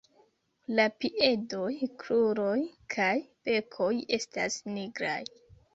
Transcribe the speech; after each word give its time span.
La 0.79 0.85
piedoj, 1.03 1.67
kruroj 2.05 2.57
kaj 2.97 3.13
bekoj 3.51 3.95
estas 4.21 4.63
nigraj. 4.77 5.19